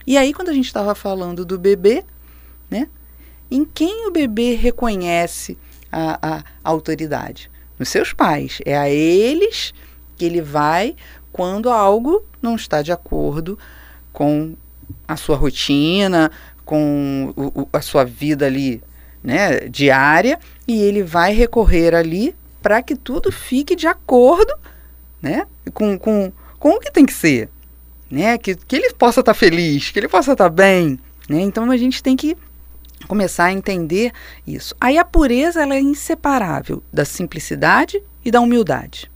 E 0.06 0.18
aí, 0.18 0.34
quando 0.34 0.50
a 0.50 0.54
gente 0.54 0.66
estava 0.66 0.96
falando 0.96 1.46
do 1.46 1.58
bebê, 1.58 2.04
né? 2.70 2.88
em 3.50 3.66
quem 3.66 4.08
o 4.08 4.12
bebê 4.12 4.56
reconhece 4.56 5.58
a, 5.92 6.38
a 6.38 6.44
autoridade? 6.64 7.50
Nos 7.78 7.90
seus 7.90 8.14
pais. 8.14 8.60
É 8.66 8.78
a 8.78 8.90
eles 8.90 9.74
que 10.18 10.26
ele 10.26 10.42
vai 10.42 10.96
quando 11.32 11.70
algo 11.70 12.24
não 12.42 12.56
está 12.56 12.82
de 12.82 12.92
acordo 12.92 13.58
com 14.20 14.54
a 15.08 15.16
sua 15.16 15.38
rotina, 15.38 16.30
com 16.66 17.34
o, 17.38 17.70
a 17.72 17.80
sua 17.80 18.04
vida 18.04 18.48
ali, 18.48 18.84
né, 19.24 19.62
diária, 19.70 20.38
e 20.68 20.82
ele 20.82 21.04
vai 21.04 21.32
recorrer 21.32 21.96
ali 21.96 22.36
para 22.62 22.82
que 22.82 22.98
tudo 22.98 23.32
fique 23.32 23.78
de 23.78 23.88
acordo, 23.88 24.54
né, 25.22 25.48
com, 25.74 25.98
com, 25.98 26.34
com 26.60 26.72
o 26.72 26.80
que 26.82 26.92
tem 26.92 27.06
que 27.06 27.14
ser, 27.14 27.48
né, 28.12 28.38
que, 28.38 28.56
que 28.56 28.76
ele 28.76 28.94
possa 28.94 29.22
estar 29.22 29.34
tá 29.34 29.40
feliz, 29.40 29.90
que 29.90 29.98
ele 29.98 30.10
possa 30.10 30.34
estar 30.34 30.50
tá 30.50 30.50
bem, 30.50 31.00
né, 31.30 31.40
então 31.40 31.72
a 31.72 31.78
gente 31.78 32.04
tem 32.04 32.18
que 32.18 32.36
começar 33.08 33.46
a 33.46 33.54
entender 33.54 34.12
isso. 34.46 34.76
Aí 34.82 34.98
a 34.98 35.06
pureza 35.06 35.62
ela 35.62 35.76
é 35.76 35.80
inseparável 35.80 36.84
da 36.92 37.06
simplicidade 37.06 38.04
e 38.26 38.30
da 38.30 38.42
humildade. 38.42 39.10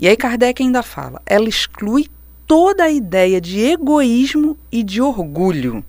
E 0.00 0.08
aí 0.08 0.16
Kardec 0.16 0.60
ainda 0.60 0.82
fala, 0.82 1.22
ela 1.24 1.48
exclui 1.48 2.10
toda 2.46 2.84
a 2.84 2.90
ideia 2.90 3.40
de 3.40 3.60
egoísmo 3.60 4.56
e 4.70 4.82
de 4.82 5.00
orgulho, 5.00 5.84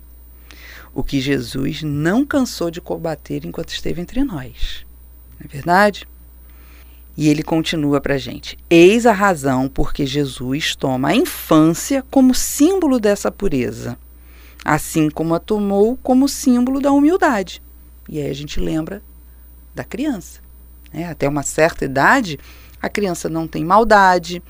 o 0.94 1.02
que 1.02 1.20
Jesus 1.20 1.82
não 1.82 2.26
cansou 2.26 2.70
de 2.70 2.80
combater 2.80 3.44
enquanto 3.44 3.70
esteve 3.70 4.00
entre 4.00 4.24
nós. 4.24 4.84
Não 5.38 5.44
é 5.44 5.48
verdade? 5.48 6.06
E 7.16 7.28
ele 7.28 7.42
continua 7.42 8.00
para 8.00 8.14
a 8.14 8.18
gente: 8.18 8.58
Eis 8.68 9.06
a 9.06 9.12
razão 9.12 9.68
porque 9.68 10.04
Jesus 10.04 10.74
toma 10.74 11.08
a 11.08 11.16
infância 11.16 12.04
como 12.10 12.34
símbolo 12.34 12.98
dessa 12.98 13.30
pureza, 13.30 13.98
assim 14.64 15.10
como 15.10 15.34
a 15.34 15.38
tomou 15.38 15.96
como 16.02 16.28
símbolo 16.28 16.80
da 16.80 16.92
humildade. 16.92 17.62
E 18.08 18.20
aí 18.20 18.30
a 18.30 18.34
gente 18.34 18.58
lembra 18.58 19.02
da 19.74 19.84
criança. 19.84 20.40
Né? 20.92 21.08
Até 21.08 21.28
uma 21.28 21.42
certa 21.42 21.84
idade, 21.84 22.38
a 22.80 22.88
criança 22.88 23.28
não 23.28 23.46
tem 23.46 23.64
maldade, 23.64 24.42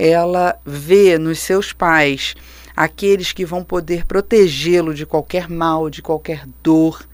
ela 0.00 0.58
vê 0.64 1.18
nos 1.18 1.40
seus 1.40 1.74
pais 1.74 2.34
aqueles 2.74 3.32
que 3.32 3.44
vão 3.44 3.62
poder 3.62 4.06
protegê-lo 4.06 4.94
de 4.94 5.04
qualquer 5.04 5.50
mal, 5.50 5.90
de 5.90 6.00
qualquer 6.00 6.46
dor, 6.62 7.06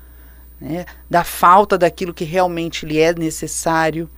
né? 0.60 0.86
da 1.10 1.24
falta 1.24 1.76
daquilo 1.76 2.14
que 2.14 2.24
realmente 2.24 2.86
lhe 2.86 3.00
é 3.00 3.12
necessário. 3.12 4.08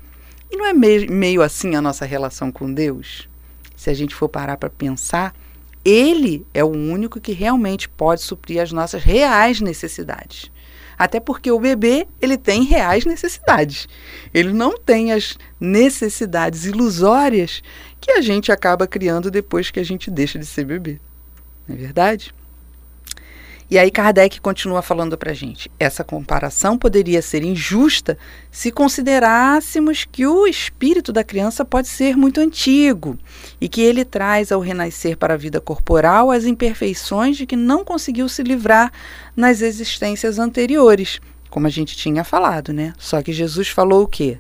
E 0.51 0.57
não 0.57 0.67
é 0.67 0.75
meio, 0.75 1.41
assim 1.41 1.75
a 1.75 1.81
nossa 1.81 2.05
relação 2.05 2.53
com 2.53 2.71
Deus? 2.73 3.27
Se 3.75 3.89
a 3.89 3.95
gente 3.95 4.15
for 4.15 4.29
parar 4.29 4.59
para 4.59 4.69
pensar, 4.69 5.35
Ele 5.83 6.47
é 6.53 6.63
o 6.63 6.69
único 6.69 7.19
que 7.21 7.33
realmente 7.33 7.89
pode 7.89 8.21
suprir 8.21 8.61
as 8.61 8.71
nossas 8.71 9.03
reais 9.03 9.61
necessidades. 9.63 10.51
Até 10.99 11.21
porque 11.21 11.51
o 11.51 11.61
bebê, 11.61 12.09
ele 12.21 12.37
tem 12.37 12.65
reais 12.65 13.05
necessidades. 13.05 13.89
Ele 14.35 14.53
não 14.53 14.77
tem 14.77 15.13
as 15.13 15.39
necessidades 15.61 16.65
ilusórias 16.65 17.63
que 18.01 18.11
a 18.11 18.21
gente 18.21 18.51
acaba 18.51 18.87
criando 18.87 19.31
depois 19.31 19.71
que 19.71 19.79
a 19.79 19.85
gente 19.85 20.11
deixa 20.11 20.39
de 20.39 20.47
ser 20.47 20.65
bebê. 20.65 21.01
Não 21.69 21.77
é 21.77 21.79
verdade? 21.79 22.35
E 23.71 23.79
aí 23.79 23.91
Kardec 23.91 24.41
continua 24.41 24.81
falando 24.81 25.19
para 25.19 25.35
gente. 25.35 25.71
Essa 25.79 26.03
comparação 26.03 26.79
poderia 26.79 27.21
ser 27.21 27.43
injusta 27.43 28.17
se 28.51 28.73
considerássemos 28.73 30.07
que 30.11 30.27
o 30.27 30.47
espírito 30.47 31.13
da 31.13 31.23
criança 31.23 31.67
pode 31.67 31.87
ser 31.87 32.17
muito 32.17 32.41
antigo 32.41 33.19
e 33.61 33.69
que 33.69 33.83
ele 33.83 34.07
traz 34.07 34.51
ao 34.51 34.61
renascer 34.61 35.19
para 35.19 35.35
a 35.35 35.37
vida 35.37 35.61
corporal 35.61 36.31
as 36.31 36.47
imperfeições 36.47 37.37
de 37.37 37.45
que 37.45 37.57
não 37.57 37.85
conseguiu 37.85 38.27
se 38.27 38.43
livrar 38.43 38.91
nas 39.37 39.61
existências 39.61 40.39
anteriores, 40.39 41.21
como 41.51 41.67
a 41.67 41.71
gente 41.71 41.95
tinha 41.95 42.25
falado, 42.25 42.73
né? 42.73 42.95
Só 42.97 43.21
que 43.21 43.35
Jesus 43.35 43.69
falou 43.69 44.05
o 44.05 44.09
quê? 44.09 44.39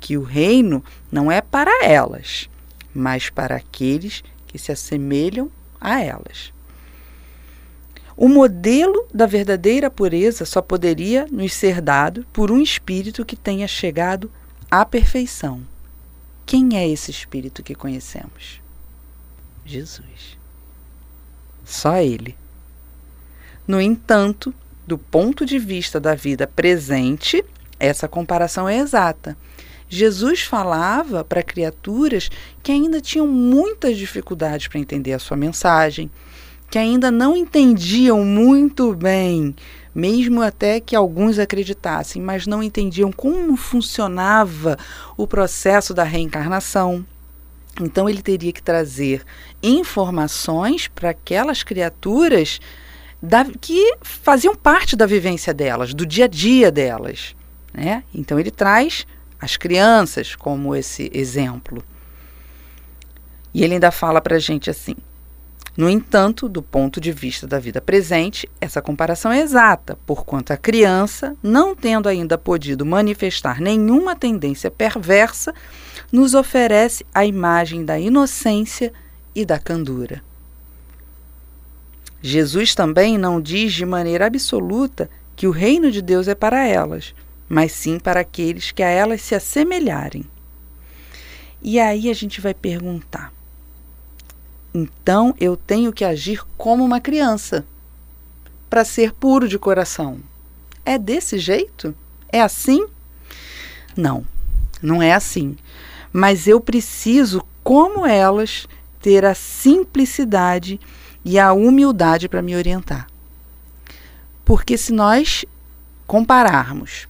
Que 0.00 0.16
o 0.16 0.22
reino 0.22 0.82
não 1.12 1.30
é 1.30 1.42
para 1.42 1.84
elas, 1.84 2.48
mas 2.94 3.28
para 3.28 3.56
aqueles 3.56 4.24
que 4.46 4.58
se 4.58 4.72
assemelham 4.72 5.50
a 5.78 6.00
elas. 6.00 6.53
O 8.16 8.28
modelo 8.28 9.06
da 9.12 9.26
verdadeira 9.26 9.90
pureza 9.90 10.44
só 10.44 10.62
poderia 10.62 11.26
nos 11.30 11.52
ser 11.52 11.80
dado 11.80 12.24
por 12.32 12.50
um 12.50 12.60
espírito 12.60 13.24
que 13.24 13.36
tenha 13.36 13.66
chegado 13.66 14.30
à 14.70 14.84
perfeição. 14.84 15.62
Quem 16.46 16.76
é 16.76 16.88
esse 16.88 17.10
espírito 17.10 17.62
que 17.62 17.74
conhecemos? 17.74 18.60
Jesus. 19.64 20.38
Só 21.64 21.96
ele. 21.96 22.36
No 23.66 23.80
entanto, 23.80 24.54
do 24.86 24.98
ponto 24.98 25.46
de 25.46 25.58
vista 25.58 25.98
da 25.98 26.14
vida 26.14 26.46
presente, 26.46 27.42
essa 27.80 28.06
comparação 28.06 28.68
é 28.68 28.78
exata. 28.78 29.36
Jesus 29.88 30.42
falava 30.42 31.24
para 31.24 31.42
criaturas 31.42 32.30
que 32.62 32.72
ainda 32.72 33.00
tinham 33.00 33.26
muitas 33.26 33.96
dificuldades 33.96 34.68
para 34.68 34.78
entender 34.78 35.12
a 35.12 35.18
sua 35.18 35.36
mensagem, 35.36 36.10
que 36.74 36.78
ainda 36.80 37.08
não 37.08 37.36
entendiam 37.36 38.24
muito 38.24 38.92
bem, 38.96 39.54
mesmo 39.94 40.42
até 40.42 40.80
que 40.80 40.96
alguns 40.96 41.38
acreditassem, 41.38 42.20
mas 42.20 42.48
não 42.48 42.60
entendiam 42.64 43.12
como 43.12 43.56
funcionava 43.56 44.76
o 45.16 45.24
processo 45.24 45.94
da 45.94 46.02
reencarnação. 46.02 47.06
Então 47.80 48.08
ele 48.08 48.20
teria 48.20 48.52
que 48.52 48.60
trazer 48.60 49.22
informações 49.62 50.88
para 50.88 51.10
aquelas 51.10 51.62
criaturas 51.62 52.58
da, 53.22 53.44
que 53.44 53.94
faziam 54.02 54.56
parte 54.56 54.96
da 54.96 55.06
vivência 55.06 55.54
delas, 55.54 55.94
do 55.94 56.04
dia 56.04 56.24
a 56.24 56.28
dia 56.28 56.72
delas. 56.72 57.36
Né? 57.72 58.02
Então 58.12 58.36
ele 58.36 58.50
traz 58.50 59.06
as 59.40 59.56
crianças 59.56 60.34
como 60.34 60.74
esse 60.74 61.08
exemplo. 61.14 61.84
E 63.54 63.62
ele 63.62 63.74
ainda 63.74 63.92
fala 63.92 64.20
para 64.20 64.34
a 64.34 64.40
gente 64.40 64.68
assim: 64.68 64.96
no 65.76 65.90
entanto, 65.90 66.48
do 66.48 66.62
ponto 66.62 67.00
de 67.00 67.10
vista 67.10 67.48
da 67.48 67.58
vida 67.58 67.80
presente, 67.80 68.48
essa 68.60 68.80
comparação 68.80 69.32
é 69.32 69.40
exata, 69.40 69.98
porquanto 70.06 70.52
a 70.52 70.56
criança, 70.56 71.36
não 71.42 71.74
tendo 71.74 72.08
ainda 72.08 72.38
podido 72.38 72.86
manifestar 72.86 73.60
nenhuma 73.60 74.14
tendência 74.14 74.70
perversa, 74.70 75.52
nos 76.12 76.32
oferece 76.32 77.04
a 77.12 77.26
imagem 77.26 77.84
da 77.84 77.98
inocência 77.98 78.92
e 79.34 79.44
da 79.44 79.58
candura. 79.58 80.22
Jesus 82.22 82.72
também 82.74 83.18
não 83.18 83.40
diz 83.40 83.72
de 83.72 83.84
maneira 83.84 84.26
absoluta 84.26 85.10
que 85.34 85.48
o 85.48 85.50
reino 85.50 85.90
de 85.90 86.00
Deus 86.00 86.28
é 86.28 86.36
para 86.36 86.64
elas, 86.64 87.12
mas 87.48 87.72
sim 87.72 87.98
para 87.98 88.20
aqueles 88.20 88.70
que 88.70 88.82
a 88.82 88.88
elas 88.88 89.20
se 89.20 89.34
assemelharem. 89.34 90.24
E 91.60 91.80
aí 91.80 92.08
a 92.08 92.14
gente 92.14 92.40
vai 92.40 92.54
perguntar: 92.54 93.32
então 94.74 95.32
eu 95.38 95.56
tenho 95.56 95.92
que 95.92 96.04
agir 96.04 96.42
como 96.56 96.84
uma 96.84 97.00
criança 97.00 97.64
para 98.68 98.84
ser 98.84 99.12
puro 99.12 99.48
de 99.48 99.56
coração. 99.56 100.18
É 100.84 100.98
desse 100.98 101.38
jeito? 101.38 101.94
É 102.28 102.40
assim? 102.40 102.84
Não, 103.96 104.26
não 104.82 105.00
é 105.00 105.12
assim. 105.12 105.56
Mas 106.12 106.48
eu 106.48 106.60
preciso, 106.60 107.44
como 107.62 108.04
elas, 108.04 108.66
ter 109.00 109.24
a 109.24 109.34
simplicidade 109.34 110.80
e 111.24 111.38
a 111.38 111.52
humildade 111.52 112.28
para 112.28 112.42
me 112.42 112.56
orientar. 112.56 113.06
Porque 114.44 114.76
se 114.76 114.92
nós 114.92 115.44
compararmos 116.04 117.06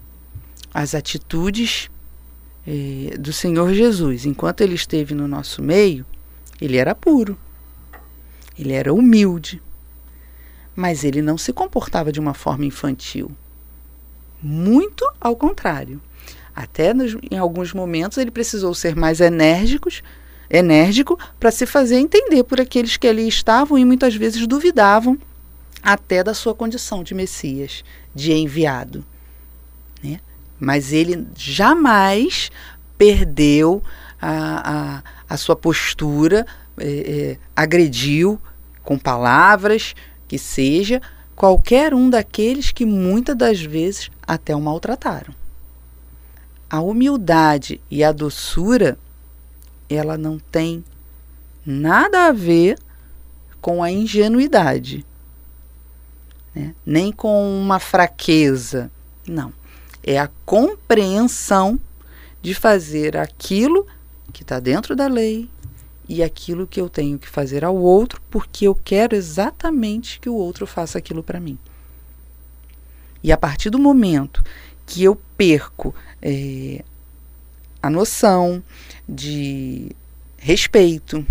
as 0.72 0.94
atitudes 0.94 1.88
eh, 2.66 3.16
do 3.18 3.32
Senhor 3.32 3.72
Jesus 3.72 4.26
enquanto 4.26 4.60
ele 4.60 4.74
esteve 4.74 5.14
no 5.14 5.26
nosso 5.26 5.62
meio, 5.62 6.04
ele 6.60 6.76
era 6.76 6.94
puro. 6.94 7.38
Ele 8.58 8.72
era 8.72 8.92
humilde, 8.92 9.60
mas 10.74 11.04
ele 11.04 11.22
não 11.22 11.36
se 11.38 11.52
comportava 11.52 12.12
de 12.12 12.20
uma 12.20 12.34
forma 12.34 12.64
infantil. 12.64 13.30
Muito 14.42 15.04
ao 15.20 15.36
contrário. 15.36 16.00
Até 16.54 16.94
nos, 16.94 17.16
em 17.30 17.36
alguns 17.36 17.72
momentos 17.72 18.18
ele 18.18 18.30
precisou 18.30 18.74
ser 18.74 18.94
mais 18.94 19.20
enérgicos, 19.20 20.02
enérgico 20.48 21.18
para 21.40 21.50
se 21.50 21.66
fazer 21.66 21.96
entender 21.96 22.44
por 22.44 22.60
aqueles 22.60 22.96
que 22.96 23.08
ali 23.08 23.26
estavam 23.26 23.76
e 23.78 23.84
muitas 23.84 24.14
vezes 24.14 24.46
duvidavam 24.46 25.18
até 25.82 26.22
da 26.22 26.32
sua 26.32 26.54
condição 26.54 27.02
de 27.02 27.14
Messias, 27.14 27.84
de 28.14 28.32
enviado. 28.32 29.04
Né? 30.02 30.20
Mas 30.58 30.92
ele 30.92 31.26
jamais 31.36 32.50
perdeu 32.96 33.82
a, 34.20 35.02
a, 35.28 35.34
a 35.34 35.36
sua 35.36 35.56
postura 35.56 36.46
é, 36.78 36.86
é, 36.86 37.38
agrediu 37.54 38.40
com 38.82 38.98
palavras, 38.98 39.94
que 40.28 40.38
seja, 40.38 41.00
qualquer 41.34 41.94
um 41.94 42.08
daqueles 42.08 42.70
que 42.70 42.84
muitas 42.84 43.36
das 43.36 43.60
vezes 43.60 44.10
até 44.26 44.54
o 44.54 44.60
maltrataram. 44.60 45.34
A 46.68 46.80
humildade 46.80 47.80
e 47.90 48.02
a 48.02 48.12
doçura, 48.12 48.98
ela 49.88 50.18
não 50.18 50.38
tem 50.38 50.84
nada 51.64 52.26
a 52.26 52.32
ver 52.32 52.78
com 53.60 53.82
a 53.82 53.90
ingenuidade, 53.90 55.06
né? 56.54 56.74
nem 56.84 57.10
com 57.10 57.60
uma 57.60 57.78
fraqueza. 57.78 58.90
Não. 59.26 59.52
É 60.02 60.18
a 60.18 60.28
compreensão 60.44 61.80
de 62.42 62.54
fazer 62.54 63.16
aquilo 63.16 63.86
que 64.32 64.42
está 64.42 64.60
dentro 64.60 64.94
da 64.94 65.06
lei, 65.06 65.48
e 66.08 66.22
aquilo 66.22 66.66
que 66.66 66.80
eu 66.80 66.88
tenho 66.88 67.18
que 67.18 67.28
fazer 67.28 67.64
ao 67.64 67.76
outro, 67.76 68.20
porque 68.30 68.66
eu 68.66 68.74
quero 68.74 69.14
exatamente 69.14 70.20
que 70.20 70.28
o 70.28 70.34
outro 70.34 70.66
faça 70.66 70.98
aquilo 70.98 71.22
para 71.22 71.40
mim. 71.40 71.58
E 73.22 73.32
a 73.32 73.36
partir 73.36 73.70
do 73.70 73.78
momento 73.78 74.44
que 74.86 75.02
eu 75.02 75.16
perco 75.36 75.94
é, 76.20 76.84
a 77.82 77.88
noção 77.88 78.62
de 79.08 79.90
respeito, 80.36 81.26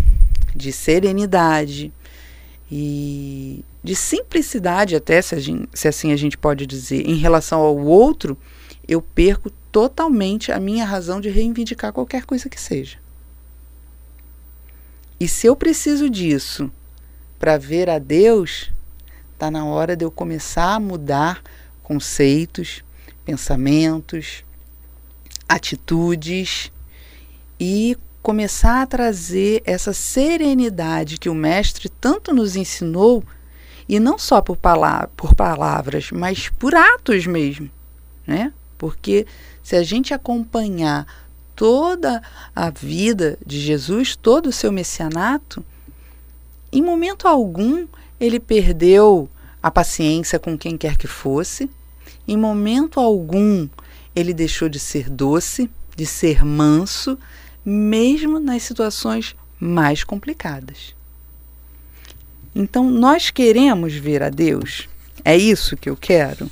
de 0.55 0.71
serenidade 0.71 1.91
e 2.71 3.63
de 3.83 3.95
simplicidade, 3.95 4.95
até 4.95 5.21
se, 5.21 5.39
gente, 5.39 5.69
se 5.73 5.87
assim 5.87 6.11
a 6.11 6.15
gente 6.15 6.37
pode 6.37 6.65
dizer, 6.65 7.07
em 7.07 7.15
relação 7.15 7.59
ao 7.61 7.77
outro, 7.77 8.35
eu 8.87 9.01
perco 9.01 9.51
totalmente 9.71 10.51
a 10.51 10.59
minha 10.59 10.85
razão 10.85 11.21
de 11.21 11.29
reivindicar 11.29 11.93
qualquer 11.93 12.25
coisa 12.25 12.49
que 12.49 12.59
seja. 12.59 13.02
E 15.19 15.27
se 15.27 15.47
eu 15.47 15.55
preciso 15.55 16.09
disso 16.09 16.71
para 17.39 17.57
ver 17.57 17.89
a 17.89 17.99
Deus, 17.99 18.71
está 19.33 19.51
na 19.51 19.65
hora 19.65 19.95
de 19.95 20.05
eu 20.05 20.11
começar 20.11 20.75
a 20.75 20.79
mudar 20.79 21.41
conceitos, 21.81 22.83
pensamentos, 23.25 24.43
atitudes 25.47 26.71
e 27.59 27.97
começar 28.21 28.81
a 28.81 28.87
trazer 28.87 29.61
essa 29.65 29.91
serenidade 29.91 31.17
que 31.17 31.29
o 31.29 31.35
Mestre 31.35 31.89
tanto 31.89 32.33
nos 32.33 32.55
ensinou, 32.55 33.23
e 33.87 33.99
não 33.99 34.17
só 34.17 34.41
por, 34.41 34.55
palavra, 34.55 35.09
por 35.15 35.35
palavras, 35.35 36.09
mas 36.11 36.47
por 36.47 36.73
atos 36.73 37.27
mesmo. 37.27 37.69
Né? 38.25 38.53
Porque 38.77 39.27
se 39.61 39.75
a 39.75 39.83
gente 39.83 40.13
acompanhar 40.13 41.05
toda 41.55 42.21
a 42.55 42.69
vida 42.69 43.37
de 43.45 43.59
Jesus, 43.59 44.15
todo 44.15 44.47
o 44.47 44.51
seu 44.51 44.71
messianato, 44.71 45.63
em 46.71 46.81
momento 46.81 47.27
algum 47.27 47.87
ele 48.19 48.39
perdeu 48.39 49.29
a 49.61 49.69
paciência 49.69 50.39
com 50.39 50.57
quem 50.57 50.77
quer 50.77 50.97
que 50.97 51.07
fosse, 51.07 51.69
em 52.27 52.37
momento 52.37 52.99
algum 52.99 53.67
ele 54.15 54.33
deixou 54.33 54.69
de 54.69 54.79
ser 54.79 55.09
doce, 55.09 55.69
de 55.95 56.05
ser 56.05 56.43
manso, 56.43 57.17
mesmo 57.65 58.39
nas 58.39 58.63
situações 58.63 59.35
mais 59.59 60.03
complicadas. 60.03 60.95
Então, 62.55 62.89
nós 62.89 63.31
queremos 63.31 63.93
ver 63.93 64.21
a 64.21 64.29
Deus? 64.29 64.87
É 65.25 65.35
isso 65.35 65.77
que 65.77 65.89
eu 65.89 65.95
quero? 65.95 66.49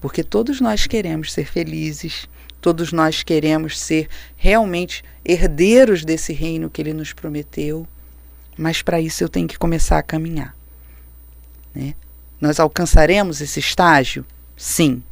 Porque 0.00 0.24
todos 0.24 0.60
nós 0.60 0.86
queremos 0.86 1.32
ser 1.32 1.46
felizes, 1.46 2.26
Todos 2.60 2.92
nós 2.92 3.22
queremos 3.22 3.78
ser 3.78 4.08
realmente 4.36 5.02
herdeiros 5.24 6.04
desse 6.04 6.32
reino 6.32 6.68
que 6.68 6.80
ele 6.82 6.92
nos 6.92 7.12
prometeu, 7.12 7.86
mas 8.56 8.82
para 8.82 9.00
isso 9.00 9.24
eu 9.24 9.28
tenho 9.28 9.48
que 9.48 9.58
começar 9.58 9.98
a 9.98 10.02
caminhar. 10.02 10.54
Né? 11.74 11.94
Nós 12.40 12.60
alcançaremos 12.60 13.40
esse 13.40 13.60
estágio? 13.60 14.24
Sim, 14.56 15.02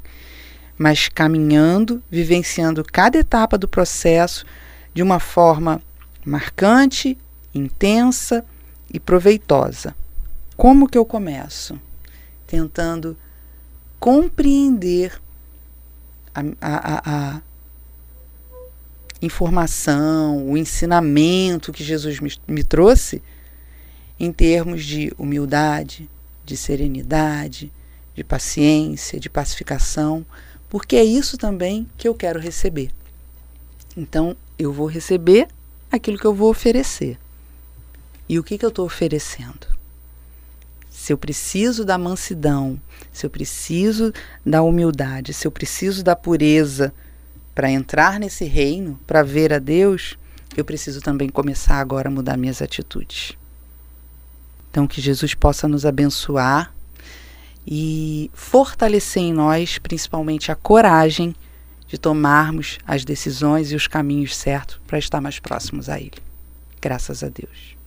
mas 0.77 1.09
caminhando, 1.09 2.03
vivenciando 2.11 2.85
cada 2.85 3.19
etapa 3.19 3.57
do 3.57 3.67
processo 3.67 4.45
de 4.93 5.03
uma 5.03 5.19
forma 5.19 5.81
marcante, 6.25 7.17
intensa 7.55 8.45
e 8.93 9.01
proveitosa. 9.01 9.95
Como 10.57 10.89
que 10.89 10.99
eu 10.99 11.05
começo? 11.05 11.79
Tentando 12.47 13.17
compreender 13.99 15.21
a, 16.61 17.01
a, 17.11 17.37
a 17.37 17.43
informação, 19.21 20.47
o 20.49 20.57
ensinamento 20.57 21.73
que 21.73 21.83
Jesus 21.85 22.21
me, 22.21 22.33
me 22.47 22.63
trouxe 22.63 23.23
em 24.19 24.33
termos 24.33 24.85
de 24.85 25.13
humildade, 25.19 26.09
de 26.45 26.57
serenidade, 26.57 27.73
de 28.15 28.25
paciência, 28.25 29.21
de 29.21 29.29
pacificação, 29.29 30.25
porque 30.69 30.97
é 30.97 31.05
isso 31.05 31.39
também 31.39 31.89
que 31.97 32.09
eu 32.09 32.15
quero 32.15 32.41
receber. 32.41 32.91
Então, 33.97 34.37
eu 34.59 34.73
vou 34.73 34.87
receber 34.87 35.49
aquilo 35.91 36.19
que 36.19 36.27
eu 36.27 36.35
vou 36.35 36.51
oferecer. 36.51 37.19
E 38.29 38.39
o 38.39 38.45
que, 38.45 38.59
que 38.59 38.65
eu 38.65 38.69
estou 38.69 38.85
oferecendo? 38.85 39.78
Se 41.09 41.13
eu 41.15 41.17
preciso 41.17 41.87
da 41.87 41.97
mansidão, 41.97 42.79
se 43.11 43.25
eu 43.25 43.31
preciso 43.31 44.13
da 44.45 44.63
humildade, 44.63 45.33
se 45.33 45.47
eu 45.47 45.51
preciso 45.51 46.05
da 46.05 46.15
pureza 46.15 46.93
para 47.55 47.71
entrar 47.71 48.21
nesse 48.21 48.45
reino, 48.45 49.01
para 49.07 49.23
ver 49.23 49.51
a 49.55 49.59
Deus, 49.59 50.19
eu 50.55 50.67
preciso 50.67 51.01
também 51.01 51.31
começar 51.31 51.77
agora 51.77 52.11
a 52.11 52.13
mudar 52.13 52.37
minhas 52.37 52.61
atitudes. 52.61 53.33
Então, 54.71 54.87
que 54.87 55.01
Jesus 55.01 55.33
possa 55.33 55.67
nos 55.67 55.87
abençoar 55.87 56.75
e 57.67 58.31
fortalecer 58.35 59.23
em 59.23 59.33
nós, 59.33 59.79
principalmente, 59.79 60.53
a 60.53 60.57
coragem 60.57 61.35
de 61.87 61.97
tomarmos 61.97 62.77
as 62.87 63.03
decisões 63.03 63.73
e 63.73 63.75
os 63.75 63.87
caminhos 63.87 64.37
certos 64.37 64.79
para 64.87 64.99
estar 64.99 65.23
mais 65.23 65.39
próximos 65.39 65.89
a 65.89 65.99
Ele. 65.99 66.19
Graças 66.83 67.23
a 67.23 67.31
Deus. 67.31 67.78